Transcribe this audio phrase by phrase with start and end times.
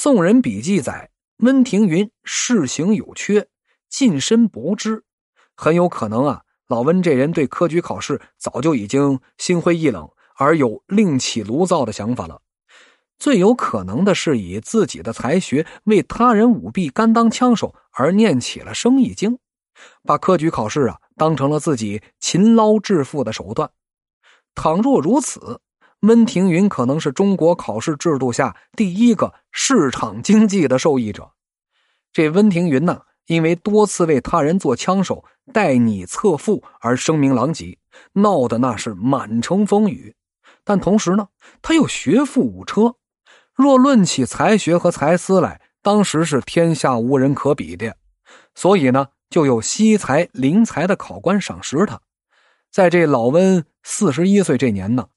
[0.00, 3.48] 宋人笔记载，温庭筠事行有缺，
[3.88, 5.02] 近身薄之，
[5.56, 12.40] 很有可能啊，老温这人对科举考试早就已经心灰意冷，而有另起炉灶的想法了。
[13.18, 19.40] 最有可能的是以自己的才学为他人舞弊，甘当枪手，而念起了生意经，
[20.04, 23.68] 把科举考试啊当成了自己勤劳致富的手段。
[24.54, 25.60] 倘若如此，
[26.02, 31.32] 温庭筠可能是中国考试制度下第一个市场经济的受益者。
[32.12, 37.78] 这温庭筠呢，因为多次为他人做枪手、代拟侧腹而声名狼藉，
[38.12, 40.14] 闹得那是满城风雨。
[40.62, 41.28] 但同时呢，
[41.60, 42.94] 他又学富五车，
[43.54, 47.96] 若论起才学和才思来，当时是天下无人可比的。
[48.54, 52.00] 所以呢，就有惜才临才的考官赏识他。
[52.70, 55.08] 在这老温四十一岁这年呢。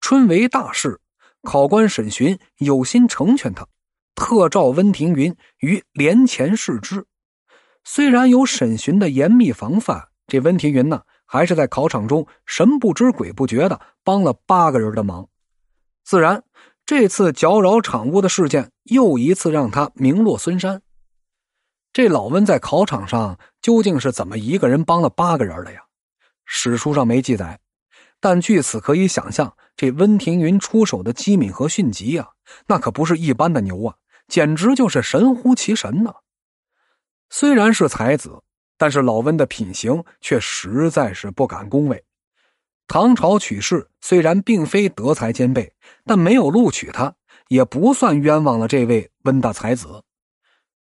[0.00, 1.00] 春为大事，
[1.42, 3.66] 考官审询有心成全他，
[4.14, 7.06] 特召温庭筠于帘前视之。
[7.84, 15.28] 虽然有审讯的严密防范，这温庭筠呢，还是在考场中神不知鬼不觉的帮了八个人的忙。
[16.02, 16.42] 自然，
[16.84, 20.82] 这次搅扰场务的事件又一次让他名落孙山。
[21.92, 25.82] 这老温在考场上究竟是怎么一个人帮了八个人的呀？
[26.44, 27.60] 史书上没记载。
[28.20, 32.28] 但据此可以想象，这温庭筠出手的机敏和迅疾啊，
[32.66, 33.96] 那可不是一般的牛啊，
[34.28, 36.12] 简直就是神乎其神呢。
[37.30, 38.42] 虽然是才子，
[38.76, 42.04] 但是老温的品行却实在是不敢恭维。
[42.86, 45.72] 唐朝取士虽然并非德才兼备，
[46.04, 47.14] 但没有录取他，
[47.48, 50.02] 也不算冤枉了这位温大才子。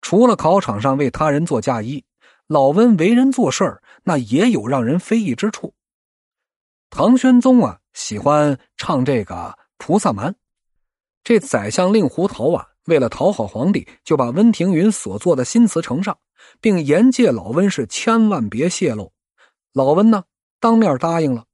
[0.00, 2.04] 除了考场上为他人做嫁衣，
[2.46, 5.74] 老温为人做事那也有让人非议之处。
[6.90, 9.34] 唐玄宗啊，喜欢唱这个
[9.76, 10.32] 《菩萨蛮》。
[11.22, 16.18] 这宰相令狐桃啊，为了讨好皇帝，就把温庭筠所做的新词呈上，
[16.60, 19.12] 并严戒老温是千万别泄露。
[19.74, 20.24] 老温呢，
[20.58, 21.44] 当面答应了，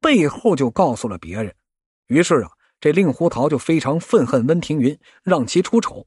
[0.00, 1.54] 背后就告诉了别人。
[2.06, 6.06] 于是啊，这令狐桃就非常愤恨温庭筠，让其出丑。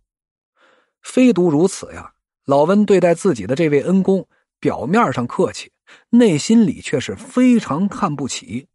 [1.02, 2.14] 非独如此呀，
[2.46, 4.26] 老温对待自己的这位恩公，
[4.60, 5.72] 表面上客气。
[6.10, 8.68] 内心里却是非常看不起，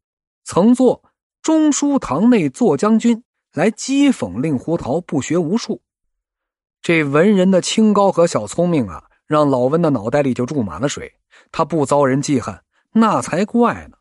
[0.44, 1.02] 曾做
[1.42, 3.22] 中书堂内坐将军
[3.52, 5.82] 来讥讽令狐桃不学无术。
[6.82, 11.12] 这文人的清高和小聪明啊，让老温的脑袋里就注满了水。
[11.52, 12.62] 他不遭人记恨，
[12.92, 13.96] 那才怪呢。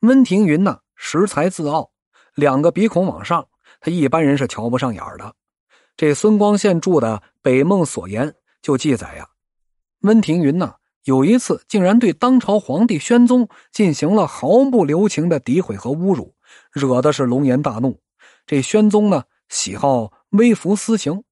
[0.00, 1.90] 温庭筠呢，识才自傲，
[2.34, 3.46] 两个鼻孔往上，
[3.80, 5.34] 他一般人是瞧不上眼的。
[5.96, 8.28] 这孙光宪著的《北梦所言》
[8.62, 9.28] 就记载呀，
[10.02, 10.76] 温庭筠呢。
[11.08, 16.34] 有一次，竟然对当朝皇帝宣宗进行了毫不留情的诋毁和侮辱，
[16.70, 18.02] 惹的是龙颜大怒。
[18.46, 21.24] 这宣宗呢，喜好微服私刑，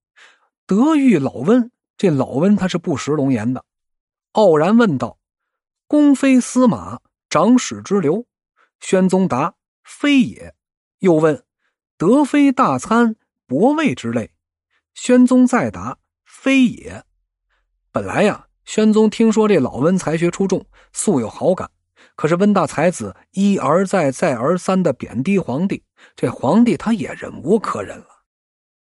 [0.67, 3.67] 得遇老温，这老温他是不识龙颜的，
[4.33, 5.19] 傲然问道
[5.87, 8.25] ：“公非司马，长史之流？”
[8.81, 10.55] 宣宗答：“非也。”
[11.01, 11.45] 又问
[11.99, 13.17] ：“德非大参，
[13.47, 14.31] 博位之类？”
[14.97, 17.05] 宣宗再答：“非也。”
[17.93, 18.46] 本来呀。
[18.67, 21.71] 宣宗听说这老温才学出众，素有好感。
[22.17, 25.83] 可是温大才子一而再、再而三的贬低皇帝，
[26.15, 28.07] 这皇帝他也忍无可忍了。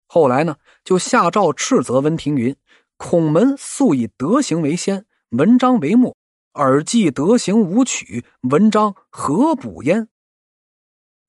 [0.06, 2.56] 后来呢，就下诏斥责温庭筠
[2.98, 6.16] ：“孔门素以德行为先，文章为末，
[6.54, 10.10] 尔既德行无取，文章何补焉？”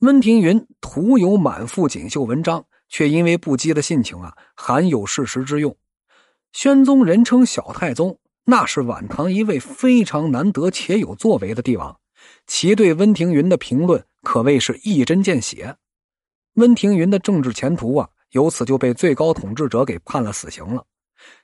[0.00, 5.76] 温庭筠徒有满腹锦绣文章，却因为不羁的性情啊，罕有事实之用。
[6.52, 8.18] 宣宗人称小太宗。
[8.50, 12.00] 那是晚唐一位非常难得且有作为的帝王，
[12.48, 15.76] 其对温庭筠的评论可谓是一针见血。
[16.54, 20.84] 温庭筠的政治前途啊，由此就被最高统治者给判了死刑了。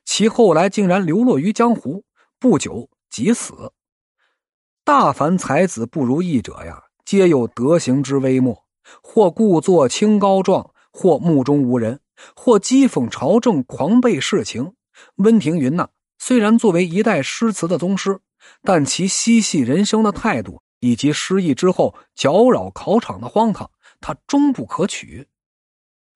[0.04, 2.02] 其后来竟然流落于江湖，
[2.40, 3.54] 不久即死。
[4.82, 8.64] 大凡才子不如意者呀，皆有德行之微末，
[9.00, 12.00] 或故作清高状，或目中无人，
[12.34, 14.74] 或讥讽朝政，狂悖世情。
[15.18, 15.88] 温庭筠呐。
[16.26, 18.18] 虽然作为一代诗词的宗师，
[18.64, 23.70] 但其嬉戏人生的态度以及失意之后搅扰考场的荒唐，
[24.00, 25.28] 他终不可取。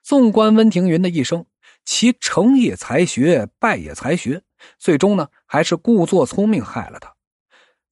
[0.03, 1.47] 纵观温庭筠的一生，
[1.85, 4.43] 其成也才学，败也才学，
[4.81, 7.15] 最终呢，还是故作聪明害了他。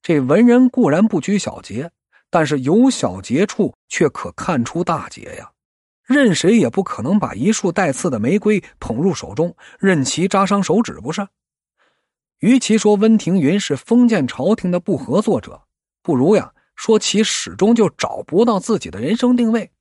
[0.01, 1.89] 这文人固然不拘小节，
[2.29, 5.49] 但是有小节处却可看出大节呀。
[6.05, 11.25] 任谁也不可能把一束带刺的玫瑰捧入手中，任其扎伤手指，不是？
[12.39, 15.63] 与其说温庭筠是封建朝廷的不合作者，
[16.01, 19.71] 不如呀说其始终就找不到自己的人生定位。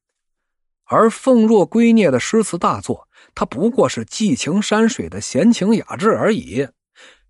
[0.85, 6.67] 而凤若圭聂的诗词大作，它不过是寄情山水的闲情雅致而已。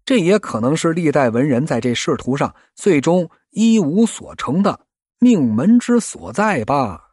[0.05, 4.81] 这也可能是历代文人在这仕途上最终一无所成的
[5.19, 7.08] 命门之所在吧。